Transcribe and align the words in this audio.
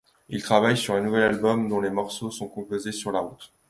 Il 0.29 0.41
travaille 0.41 0.77
sur 0.77 0.95
un 0.95 1.01
nouvel 1.01 1.21
album, 1.21 1.69
dont 1.69 1.79
les 1.79 1.91
morceaux 1.91 2.31
sont 2.31 2.47
composés 2.47 2.91
sur 2.91 3.11
la 3.11 3.19
route. 3.19 3.53